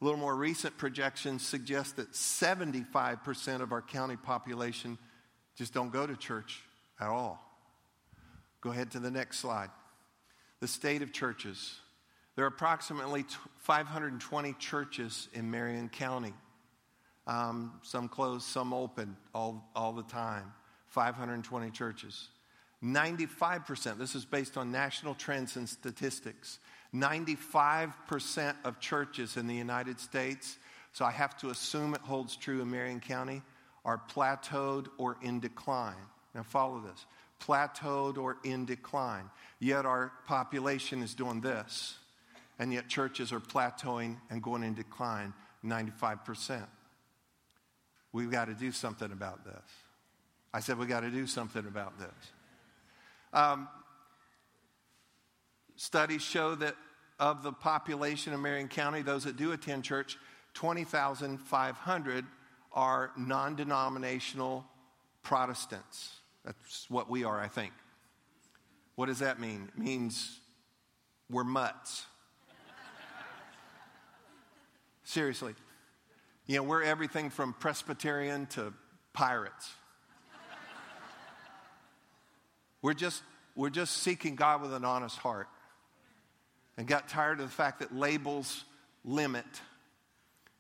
[0.01, 4.99] A little more recent projections suggest that 75% of our county population
[5.57, 6.61] just don't go to church
[7.01, 7.43] at all.
[8.61, 9.71] Go ahead to the next slide.
[10.61, 11.81] The state of churches.
[12.35, 13.25] There are approximately
[13.59, 16.35] 520 churches in Marion County.
[17.27, 20.53] Um, some closed, some open all, all the time.
[20.89, 22.29] 520 churches.
[22.85, 26.59] 95%, this is based on national trends and statistics.
[27.01, 30.57] 95% of churches in the United States,
[30.93, 33.43] so I have to assume it holds true in Marion County,
[33.85, 35.95] are plateaued or in decline.
[36.35, 37.07] Now, follow this
[37.41, 39.31] plateaued or in decline.
[39.59, 41.99] Yet our population is doing this,
[42.59, 46.67] and yet churches are plateauing and going in decline 95%.
[48.13, 49.55] We've got to do something about this.
[50.55, 52.09] I said, we've got to do something about this.
[53.33, 53.69] Um,
[55.77, 56.75] studies show that
[57.19, 60.19] of the population of Marion County, those that do attend church,
[60.55, 62.25] 20,500
[62.73, 64.65] are non denominational
[65.23, 66.15] Protestants.
[66.45, 67.73] That's what we are, I think.
[68.95, 69.71] What does that mean?
[69.77, 70.39] It means
[71.29, 72.07] we're mutts.
[75.05, 75.55] Seriously.
[76.47, 78.73] You know, we're everything from Presbyterian to
[79.13, 79.73] pirates.
[82.83, 83.23] we're just
[83.57, 85.49] we're just seeking God with an honest heart.
[86.77, 88.65] And got tired of the fact that labels
[89.05, 89.47] limit.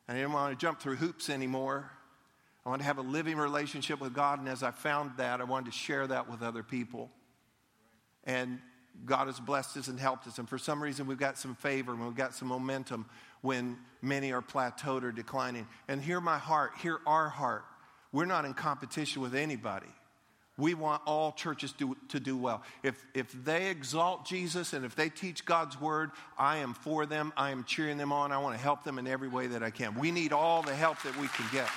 [0.09, 1.91] And I didn't want to jump through hoops anymore.
[2.65, 5.45] I wanted to have a living relationship with God, and as I found that, I
[5.45, 7.11] wanted to share that with other people.
[8.25, 8.59] And
[9.05, 10.39] God has blessed us and helped us.
[10.39, 13.07] And for some reason, we've got some favor and we've got some momentum
[13.43, 15.67] when many are plateaued or declining.
[15.87, 17.65] And hear my heart, hear our heart.
[18.13, 19.87] We're not in competition with anybody.
[20.59, 22.63] We want all churches to, to do well.
[22.83, 27.35] If, if they exalt Jesus and if they teach God's word, I am for them.
[27.37, 28.33] I am cheering them on.
[28.33, 29.95] I want to help them in every way that I can.
[29.99, 31.69] We need all the help that we can get.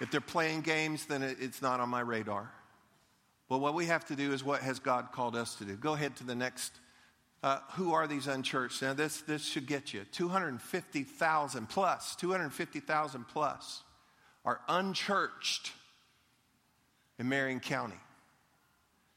[0.00, 2.50] If they're playing games, then it's not on my radar.
[3.48, 5.76] But what we have to do is what has God called us to do.
[5.76, 6.72] Go ahead to the next.
[7.42, 8.80] Uh, who are these unchurched?
[8.80, 13.83] Now, this, this should get you 250,000 plus, 250,000 plus
[14.44, 15.72] are unchurched
[17.18, 17.94] in Marion County.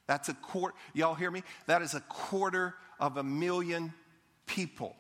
[0.07, 1.43] That's a quarter, y'all hear me?
[1.65, 3.93] That is a quarter of a million
[4.45, 4.95] people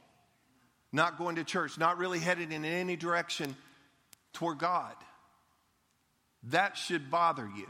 [0.91, 3.55] not going to church, not really headed in any direction
[4.33, 4.95] toward God.
[6.43, 7.67] That should bother you.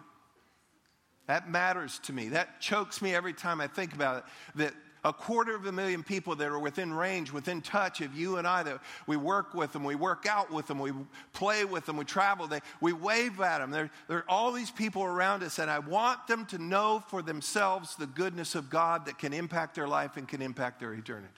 [1.27, 2.29] That matters to me.
[2.29, 4.23] That chokes me every time I think about it.
[4.55, 4.73] That
[5.07, 8.45] a quarter of a million people that are within range, within touch of you and
[8.45, 10.91] I, that we work with them, we work out with them, we
[11.31, 13.71] play with them, we travel, they, we wave at them.
[13.71, 17.21] There, there are all these people around us, and I want them to know for
[17.21, 21.31] themselves the goodness of God that can impact their life and can impact their eternity.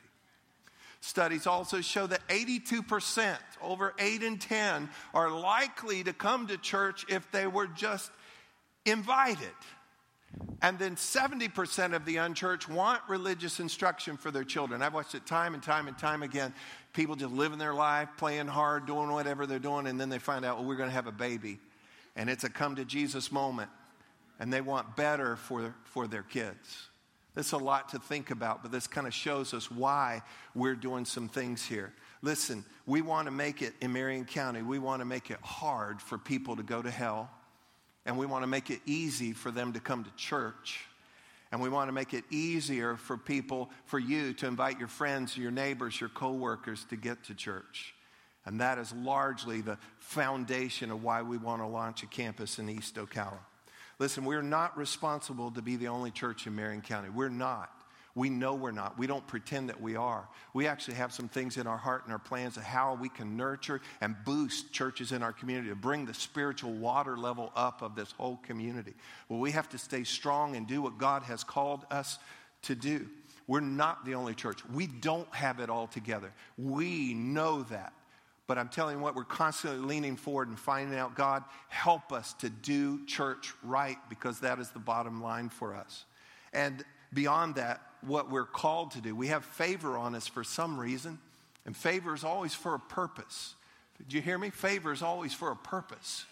[1.02, 7.06] Studies also show that 82%, over 8 in 10, are likely to come to church
[7.08, 8.10] if they were just
[8.84, 9.48] invited.
[10.62, 14.82] And then 70% of the unchurched want religious instruction for their children.
[14.82, 16.54] I've watched it time and time and time again.
[16.94, 20.44] People just living their life, playing hard, doing whatever they're doing, and then they find
[20.44, 21.60] out, well, we're going to have a baby.
[22.15, 23.70] And it's a come to Jesus moment.
[24.39, 26.89] And they want better for, for their kids.
[27.36, 30.22] That's a lot to think about, but this kind of shows us why
[30.56, 31.94] we're doing some things here.
[32.22, 36.02] Listen, we want to make it in Marion County, we want to make it hard
[36.02, 37.30] for people to go to hell
[38.10, 40.80] and we want to make it easy for them to come to church.
[41.52, 45.38] And we want to make it easier for people, for you to invite your friends,
[45.38, 47.93] your neighbors, your coworkers to get to church.
[48.48, 52.67] And that is largely the foundation of why we want to launch a campus in
[52.67, 53.38] East Ocala.
[54.00, 57.10] Listen, we're not responsible to be the only church in Marion County.
[57.10, 57.69] We're not.
[58.15, 58.98] We know we're not.
[58.98, 60.28] We don't pretend that we are.
[60.54, 63.38] We actually have some things in our heart and our plans of how we can
[63.38, 67.95] nurture and boost churches in our community to bring the spiritual water level up of
[67.95, 68.93] this whole community.
[69.30, 72.17] Well, we have to stay strong and do what God has called us
[72.63, 73.08] to do.
[73.48, 74.60] We're not the only church.
[74.74, 76.32] We don't have it all together.
[76.58, 77.93] We know that.
[78.45, 82.34] But I'm telling you what, we're constantly leaning forward and finding out God, help us
[82.39, 86.06] to do church right because that is the bottom line for us.
[86.52, 89.15] And beyond that, what we're called to do.
[89.15, 91.19] We have favor on us for some reason,
[91.65, 93.56] and favor is always for a purpose.
[93.98, 94.50] Did you hear me?
[94.50, 96.26] Favor is always for a purpose.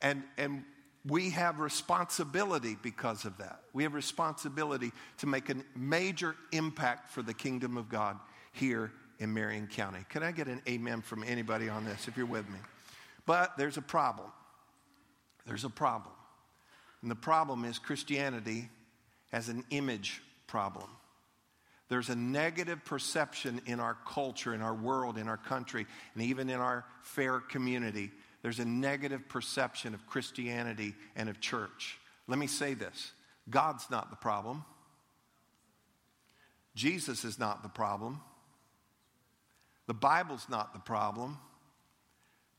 [0.00, 0.64] And, and
[1.04, 3.60] we have responsibility because of that.
[3.72, 8.18] We have responsibility to make a major impact for the kingdom of God
[8.52, 10.00] here in Marion County.
[10.08, 12.58] Can I get an amen from anybody on this if you're with me?
[13.24, 14.28] But there's a problem.
[15.46, 16.14] There's a problem.
[17.02, 18.68] And the problem is Christianity
[19.36, 20.88] has an image problem.
[21.90, 26.48] There's a negative perception in our culture, in our world, in our country, and even
[26.48, 28.10] in our fair community.
[28.40, 31.98] There's a negative perception of Christianity and of church.
[32.26, 33.12] Let me say this
[33.50, 34.64] God's not the problem,
[36.74, 38.22] Jesus is not the problem,
[39.86, 41.36] the Bible's not the problem.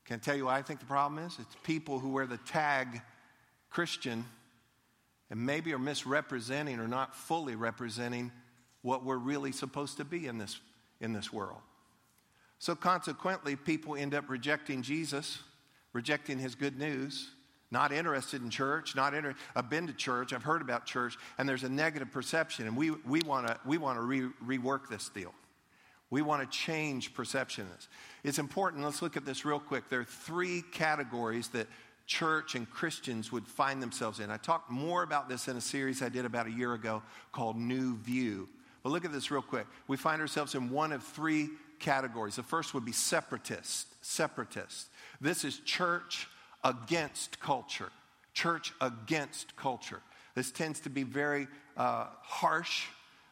[0.04, 1.36] Can I tell you what I think the problem is?
[1.40, 3.02] It's people who wear the tag
[3.68, 4.24] Christian
[5.30, 8.32] and maybe are misrepresenting or not fully representing
[8.82, 10.58] what we're really supposed to be in this,
[11.00, 11.60] in this world.
[12.58, 15.38] So consequently, people end up rejecting Jesus,
[15.92, 17.30] rejecting his good news,
[17.70, 21.48] not interested in church, not inter- I've been to church, I've heard about church, and
[21.48, 25.34] there's a negative perception, and we, we want to we wanna re- rework this deal.
[26.10, 27.66] We want to change perception.
[28.24, 29.90] It's important, let's look at this real quick.
[29.90, 31.66] There are three categories that
[32.08, 34.30] church and Christians would find themselves in.
[34.30, 37.56] I talked more about this in a series I did about a year ago called
[37.56, 38.48] New View.
[38.82, 39.66] But look at this real quick.
[39.86, 42.36] We find ourselves in one of three categories.
[42.36, 43.86] The first would be separatist.
[44.00, 44.88] Separatist.
[45.20, 46.28] This is church
[46.64, 47.90] against culture.
[48.32, 50.00] Church against culture.
[50.34, 52.86] This tends to be very uh, harsh,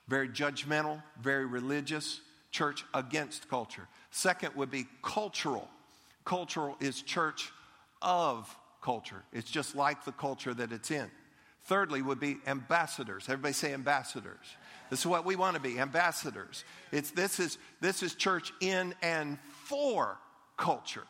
[0.06, 2.20] very judgmental, very religious.
[2.50, 3.88] Church against culture.
[4.10, 5.68] Second would be cultural.
[6.24, 7.50] Cultural is church
[8.02, 8.54] of
[8.86, 9.24] culture.
[9.32, 11.10] It's just like the culture that it's in.
[11.64, 13.24] Thirdly, would be ambassadors.
[13.24, 14.46] Everybody say ambassadors.
[14.90, 16.62] This is what we want to be ambassadors.
[16.92, 20.16] It's, this, is, this is church in and for
[20.56, 21.02] culture.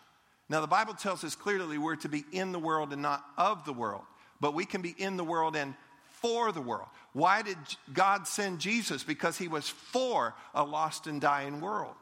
[0.48, 3.66] Now, the Bible tells us clearly we're to be in the world and not of
[3.66, 4.04] the world.
[4.40, 5.74] but we can be in the world and
[6.22, 6.88] for the world.
[7.12, 7.58] Why did
[7.92, 9.04] God send Jesus?
[9.04, 11.94] Because he was for a lost and dying world.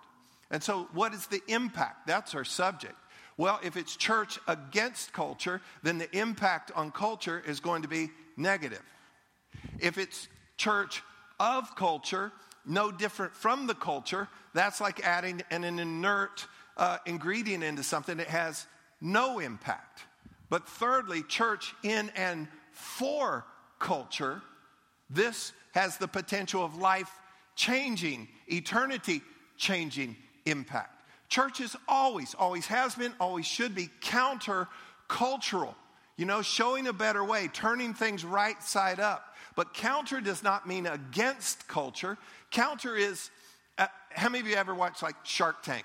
[0.50, 2.06] And so, what is the impact?
[2.06, 2.94] That's our subject.
[3.36, 8.10] Well, if it's church against culture, then the impact on culture is going to be
[8.36, 8.82] negative.
[9.80, 11.02] If it's church
[11.40, 12.32] of culture,
[12.64, 18.16] no different from the culture, that's like adding an, an inert uh, ingredient into something
[18.18, 18.66] that has
[19.00, 20.02] no impact.
[20.48, 23.44] But thirdly, church in and for
[23.78, 24.42] culture,
[25.10, 27.10] this has the potential of life
[27.56, 29.22] changing, eternity
[29.56, 30.16] changing
[30.46, 31.02] impact.
[31.28, 34.68] Church is always, always has been, always should be counter
[35.08, 35.74] cultural.
[36.16, 39.34] You know, showing a better way, turning things right side up.
[39.56, 42.18] But counter does not mean against culture.
[42.50, 43.30] Counter is,
[43.78, 45.84] uh, how many of you ever watched like Shark Tank?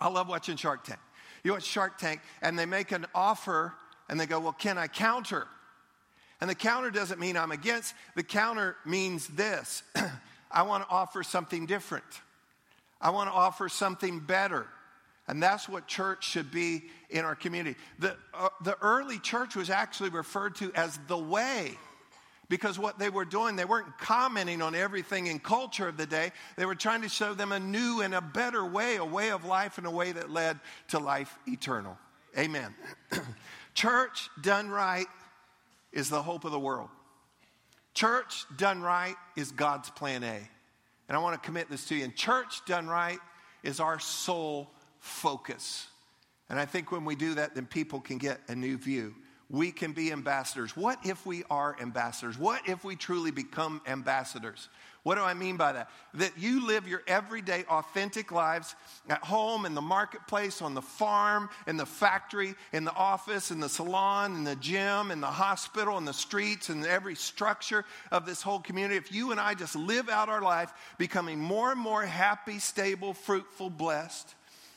[0.00, 1.00] I love watching Shark Tank.
[1.44, 3.74] You watch Shark Tank and they make an offer
[4.08, 5.46] and they go, Well, can I counter?
[6.40, 9.82] And the counter doesn't mean I'm against, the counter means this
[10.50, 12.04] I want to offer something different.
[13.02, 14.66] I want to offer something better.
[15.28, 17.78] And that's what church should be in our community.
[17.98, 21.76] The, uh, the early church was actually referred to as the way
[22.48, 26.32] because what they were doing, they weren't commenting on everything in culture of the day.
[26.56, 29.44] They were trying to show them a new and a better way, a way of
[29.44, 31.96] life and a way that led to life eternal.
[32.36, 32.74] Amen.
[33.74, 35.06] church done right
[35.92, 36.90] is the hope of the world.
[37.94, 40.40] Church done right is God's plan A.
[41.08, 42.04] And I want to commit this to you.
[42.04, 43.18] And church done right
[43.62, 45.88] is our sole focus.
[46.48, 49.14] And I think when we do that, then people can get a new view.
[49.52, 50.74] We can be ambassadors.
[50.74, 52.38] What if we are ambassadors?
[52.38, 54.70] What if we truly become ambassadors?
[55.02, 55.90] What do I mean by that?
[56.14, 58.74] That you live your everyday, authentic lives
[59.10, 63.60] at home, in the marketplace, on the farm, in the factory, in the office, in
[63.60, 68.24] the salon, in the gym, in the hospital, in the streets, in every structure of
[68.24, 68.96] this whole community.
[68.96, 73.12] If you and I just live out our life becoming more and more happy, stable,
[73.12, 74.34] fruitful, blessed,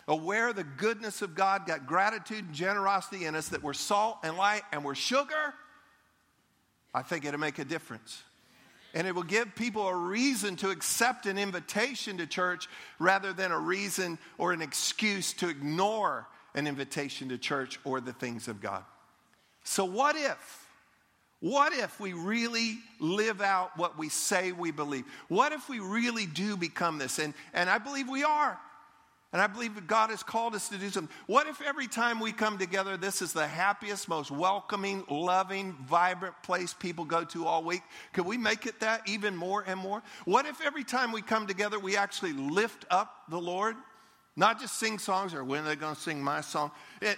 [0.07, 4.17] aware of the goodness of God, got gratitude and generosity in us, that we're salt
[4.23, 5.53] and light and we're sugar,
[6.93, 8.23] I think it'll make a difference
[8.95, 13.51] and it will give people a reason to accept an invitation to church rather than
[13.51, 18.61] a reason or an excuse to ignore an invitation to church or the things of
[18.61, 18.85] God.
[19.65, 20.61] So, what if?
[21.41, 25.03] What if we really live out what we say we believe?
[25.27, 27.19] What if we really do become this?
[27.19, 28.57] And, and I believe we are.
[29.35, 31.13] And I believe that God has called us to do something.
[31.27, 36.41] What if every time we come together, this is the happiest, most welcoming, loving, vibrant
[36.41, 37.81] place people go to all week?
[38.13, 40.01] Could we make it that even more and more?
[40.23, 43.75] What if every time we come together, we actually lift up the Lord?
[44.37, 46.71] Not just sing songs or when they're they going to sing my song,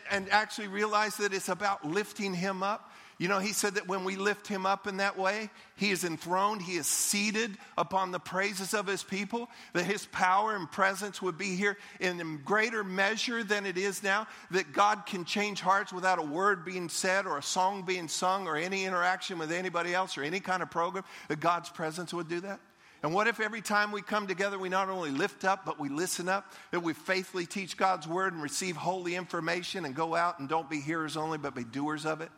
[0.09, 2.91] and actually realize that it's about lifting Him up.
[3.19, 6.03] You know, he said that when we lift him up in that way, he is
[6.03, 11.19] enthroned, he is seated upon the praises of his people, that his power and presence
[11.19, 15.91] would be here in greater measure than it is now, that God can change hearts
[15.91, 19.95] without a word being said or a song being sung or any interaction with anybody
[19.95, 22.59] else or any kind of program, that God's presence would do that.
[23.01, 25.89] And what if every time we come together, we not only lift up, but we
[25.89, 30.39] listen up, that we faithfully teach God's word and receive holy information and go out
[30.39, 32.29] and don't be hearers only, but be doers of it?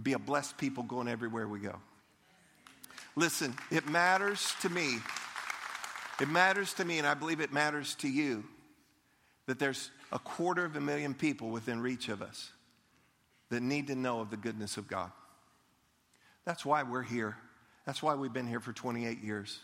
[0.00, 1.76] Be a blessed people going everywhere we go.
[3.16, 4.98] Listen, it matters to me.
[6.20, 8.44] It matters to me, and I believe it matters to you,
[9.46, 12.50] that there's a quarter of a million people within reach of us
[13.50, 15.10] that need to know of the goodness of God.
[16.44, 17.36] That's why we're here.
[17.86, 19.58] That's why we've been here for 28 years.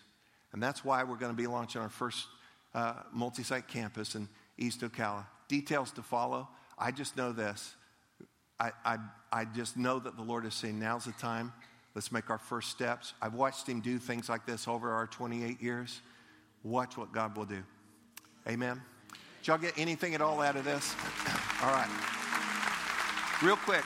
[0.53, 2.27] And that's why we're going to be launching our first
[2.75, 5.27] uh, multi site campus in East Ocala.
[5.49, 6.49] Details to follow.
[6.79, 7.75] I just know this
[8.59, 8.97] I, I,
[9.33, 11.53] I just know that the Lord is saying, now's the time.
[11.95, 13.15] Let's make our first steps.
[13.21, 16.01] I've watched Him do things like this over our 28 years.
[16.63, 17.63] Watch what God will do.
[18.49, 18.81] Amen.
[19.41, 20.95] Did y'all get anything at all out of this?
[21.63, 21.89] all right.
[23.43, 23.85] Real quick.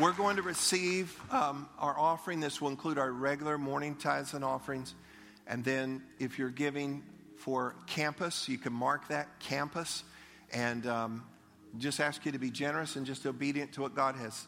[0.00, 2.40] We're going to receive um, our offering.
[2.40, 4.92] This will include our regular morning tithes and offerings.
[5.46, 7.04] And then if you're giving
[7.36, 10.02] for campus, you can mark that campus.
[10.52, 11.24] And um,
[11.78, 14.46] just ask you to be generous and just obedient to what God has.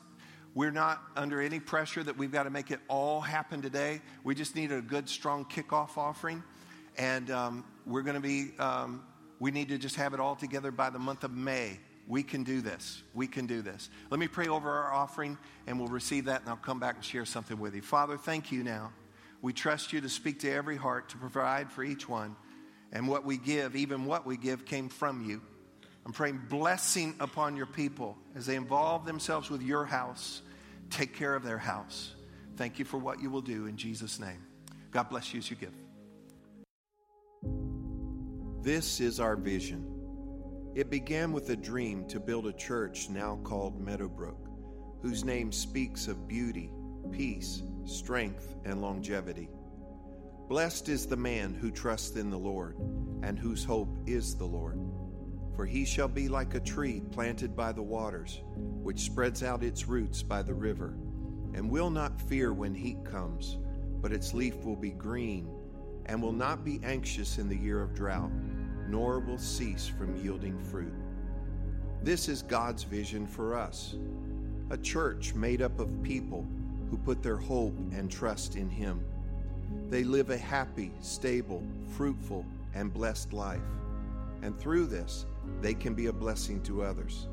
[0.55, 4.01] We're not under any pressure that we've got to make it all happen today.
[4.24, 6.43] We just need a good, strong kickoff offering.
[6.97, 9.05] And um, we're going to be, um,
[9.39, 11.79] we need to just have it all together by the month of May.
[12.09, 13.03] We can do this.
[13.12, 13.91] We can do this.
[14.11, 17.05] Let me pray over our offering and we'll receive that and I'll come back and
[17.05, 17.83] share something with you.
[17.83, 18.93] Father, thank you now.
[19.43, 22.35] We trust you to speak to every heart, to provide for each one.
[22.93, 25.43] And what we give, even what we give, came from you.
[26.07, 30.40] I'm praying blessing upon your people as they involve themselves with your house
[30.90, 32.14] Take care of their house.
[32.57, 34.44] Thank you for what you will do in Jesus' name.
[34.90, 35.72] God bless you as you give.
[38.62, 39.92] This is our vision.
[40.74, 44.48] It began with a dream to build a church now called Meadowbrook,
[45.02, 46.70] whose name speaks of beauty,
[47.11, 49.48] peace, strength, and longevity.
[50.48, 52.76] Blessed is the man who trusts in the Lord
[53.22, 54.78] and whose hope is the Lord.
[55.57, 58.42] For he shall be like a tree planted by the waters,
[58.82, 60.98] which spreads out its roots by the river,
[61.54, 63.57] and will not fear when heat comes,
[64.02, 65.48] but its leaf will be green,
[66.04, 68.30] and will not be anxious in the year of drought,
[68.88, 70.92] nor will cease from yielding fruit.
[72.02, 73.96] This is God's vision for us
[74.70, 76.44] a church made up of people
[76.90, 79.00] who put their hope and trust in Him.
[79.88, 81.62] They live a happy, stable,
[81.96, 82.44] fruitful,
[82.74, 83.61] and blessed life.
[84.42, 85.26] And through this,
[85.61, 87.28] they can be a blessing to others.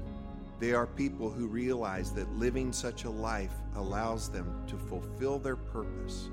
[0.59, 5.55] They are people who realize that living such a life allows them to fulfill their
[5.55, 6.29] purpose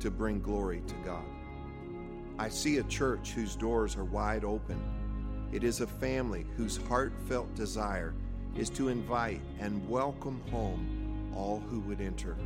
[0.00, 1.24] to bring glory to God.
[2.38, 4.80] I see a church whose doors are wide open.
[5.52, 8.14] It is a family whose heartfelt desire
[8.56, 12.36] is to invite and welcome home all who would enter.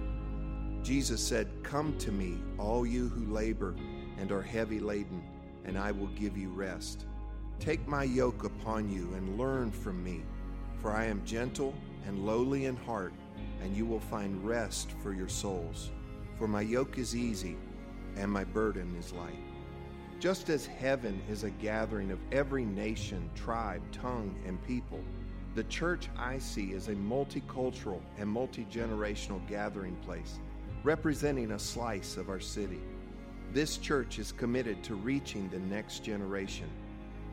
[0.82, 3.74] Jesus said, Come to me, all you who labor
[4.18, 5.22] and are heavy laden,
[5.64, 7.06] and I will give you rest.
[7.60, 10.22] Take my yoke upon you and learn from me,
[10.80, 11.74] for I am gentle
[12.06, 13.12] and lowly in heart,
[13.62, 15.90] and you will find rest for your souls.
[16.38, 17.56] For my yoke is easy
[18.16, 19.38] and my burden is light.
[20.18, 25.00] Just as heaven is a gathering of every nation, tribe, tongue, and people,
[25.54, 30.38] the church I see is a multicultural and multi generational gathering place
[30.84, 32.80] representing a slice of our city.
[33.52, 36.68] This church is committed to reaching the next generation.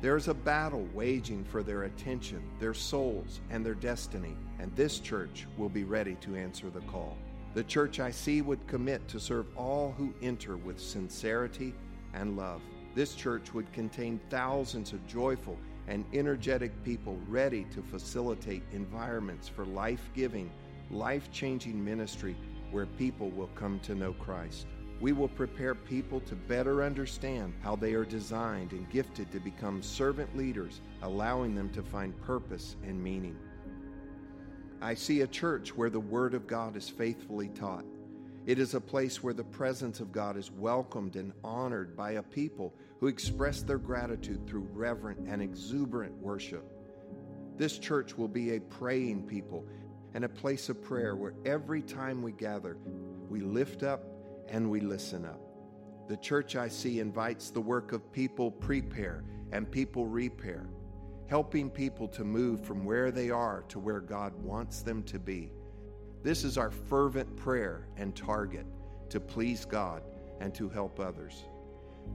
[0.02, 5.00] There is a battle waging for their attention, their souls, and their destiny, and this
[5.00, 7.18] church will be ready to answer the call.
[7.54, 11.74] The church I see would commit to serve all who enter with sincerity
[12.14, 12.62] and love.
[12.96, 15.58] This church would contain thousands of joyful
[15.90, 20.50] and energetic people ready to facilitate environments for life giving,
[20.90, 22.38] life changing ministry
[22.72, 24.66] where people will come to know Christ.
[25.00, 29.82] We will prepare people to better understand how they are designed and gifted to become
[29.82, 33.38] servant leaders, allowing them to find purpose and meaning.
[34.82, 37.86] I see a church where the Word of God is faithfully taught.
[38.46, 42.24] It is a place where the presence of God is welcomed and honored by a
[42.24, 46.66] people who express their gratitude through reverent and exuberant worship.
[47.58, 49.66] This church will be a praying people
[50.14, 52.78] and a place of prayer where every time we gather,
[53.30, 54.04] we lift up
[54.50, 55.40] and we listen up.
[56.08, 60.68] The church I see invites the work of people prepare and people repair,
[61.28, 65.52] helping people to move from where they are to where God wants them to be.
[66.24, 68.66] This is our fervent prayer and target
[69.10, 70.04] to please God
[70.40, 71.44] and to help others.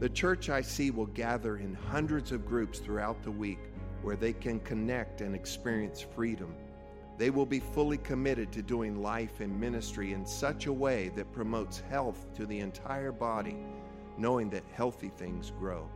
[0.00, 3.60] The church I see will gather in hundreds of groups throughout the week
[4.02, 6.54] where they can connect and experience freedom
[7.16, 11.32] they will be fully committed to doing life and ministry in such a way that
[11.32, 13.56] promotes health to the entire body,
[14.18, 15.88] knowing that healthy things grow.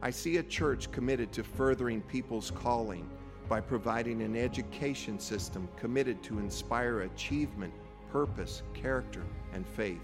[0.00, 3.08] I see a church committed to furthering people's calling
[3.48, 7.72] by providing an education system committed to inspire achievement,
[8.10, 10.02] purpose, character, and faith,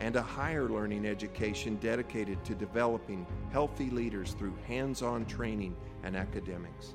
[0.00, 6.16] and a higher learning education dedicated to developing healthy leaders through hands on training and
[6.16, 6.94] academics.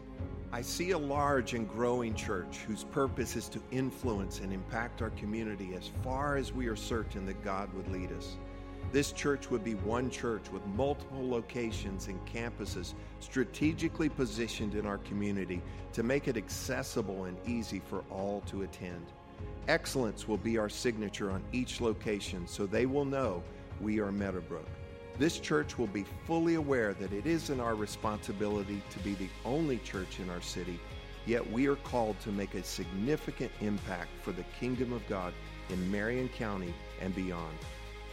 [0.54, 5.10] I see a large and growing church whose purpose is to influence and impact our
[5.12, 8.38] community as far as we are certain that God would lead us.
[8.94, 15.00] This church would be one church with multiple locations and campuses strategically positioned in our
[15.00, 19.06] community to make it accessible and easy for all to attend.
[19.68, 23.44] Excellence will be our signature on each location so they will know
[23.82, 24.68] we are Meadowbrook.
[25.20, 29.80] This church will be fully aware that it isn't our responsibility to be the only
[29.80, 30.80] church in our city,
[31.26, 35.34] yet we are called to make a significant impact for the kingdom of God
[35.72, 37.58] in Marion County and beyond.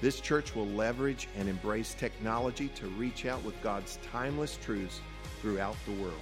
[0.01, 5.01] This church will leverage and embrace technology to reach out with God's timeless truths
[5.43, 6.15] throughout the world.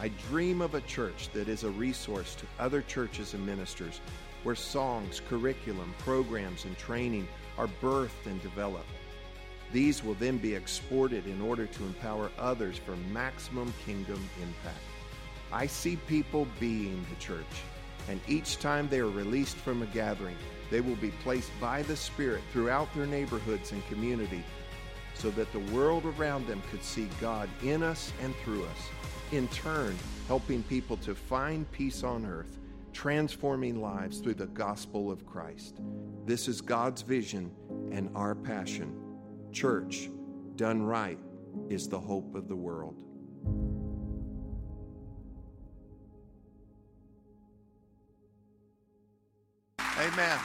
[0.00, 4.00] I dream of a church that is a resource to other churches and ministers
[4.42, 8.88] where songs, curriculum, programs, and training are birthed and developed.
[9.72, 14.78] These will then be exported in order to empower others for maximum kingdom impact.
[15.52, 17.44] I see people being the church,
[18.08, 20.36] and each time they are released from a gathering,
[20.70, 24.44] they will be placed by the Spirit throughout their neighborhoods and community
[25.14, 28.78] so that the world around them could see God in us and through us,
[29.32, 29.96] in turn,
[30.28, 32.58] helping people to find peace on earth
[32.92, 35.76] transforming lives through the gospel of Christ.
[36.26, 37.50] This is God's vision
[37.92, 39.09] and our passion.
[39.52, 40.10] Church,
[40.56, 41.18] done right,
[41.68, 43.02] is the hope of the world.
[49.98, 50.38] Amen.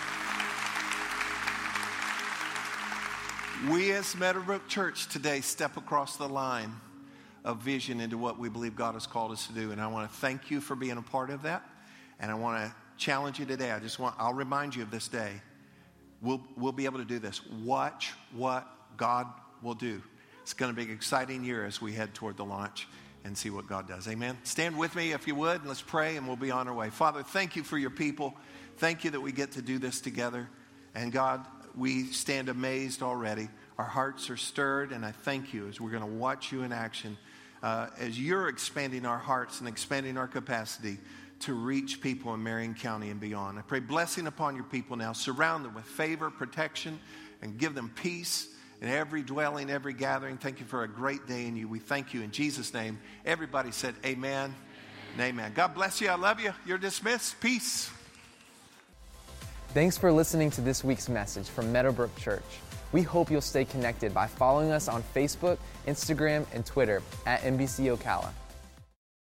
[3.69, 6.73] We as Meadowbrook Church today step across the line
[7.45, 9.71] of vision into what we believe God has called us to do.
[9.71, 11.63] And I want to thank you for being a part of that.
[12.19, 13.71] And I want to challenge you today.
[13.71, 15.31] I just want, I'll remind you of this day.
[16.21, 17.41] We'll, we'll be able to do this.
[17.63, 18.67] Watch what
[18.97, 19.27] God
[19.61, 20.01] will do.
[20.41, 22.87] It's going to be an exciting year as we head toward the launch
[23.23, 24.07] and see what God does.
[24.07, 24.37] Amen.
[24.43, 26.91] Stand with me if you would, and let's pray, and we'll be on our way.
[26.91, 28.35] Father, thank you for your people.
[28.77, 30.47] Thank you that we get to do this together.
[30.93, 33.49] And God, we stand amazed already.
[33.79, 36.71] Our hearts are stirred, and I thank you as we're going to watch you in
[36.71, 37.17] action,
[37.63, 40.99] uh, as you're expanding our hearts and expanding our capacity
[41.39, 43.57] to reach people in Marion County and beyond.
[43.57, 45.13] I pray blessing upon your people now.
[45.13, 46.99] Surround them with favor, protection,
[47.41, 50.37] and give them peace in every dwelling, every gathering.
[50.37, 51.67] Thank you for a great day in you.
[51.67, 52.99] We thank you in Jesus' name.
[53.25, 54.53] Everybody said, Amen.
[55.19, 55.51] Amen.
[55.55, 56.09] God bless you.
[56.09, 56.53] I love you.
[56.65, 57.39] You're dismissed.
[57.39, 57.89] Peace.
[59.69, 62.43] Thanks for listening to this week's message from Meadowbrook Church.
[62.91, 65.57] We hope you'll stay connected by following us on Facebook,
[65.87, 68.29] Instagram, and Twitter at MBC Ocala.